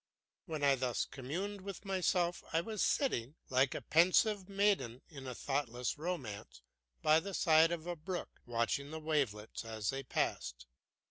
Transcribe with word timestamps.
When 0.47 0.63
I 0.63 0.73
thus 0.73 1.05
communed 1.05 1.61
with 1.61 1.85
myself 1.85 2.43
I 2.51 2.59
was 2.59 2.81
sitting, 2.81 3.35
like 3.49 3.75
a 3.75 3.83
pensive 3.83 4.49
maiden 4.49 5.03
in 5.09 5.27
a 5.27 5.35
thoughtless 5.35 5.95
romance, 5.99 6.63
by 7.03 7.19
the 7.19 7.35
side 7.35 7.71
of 7.71 7.85
a 7.85 7.95
brook, 7.95 8.41
watching 8.47 8.89
the 8.89 8.99
wavelets 8.99 9.63
as 9.63 9.91
they 9.91 10.01
passed. 10.01 10.65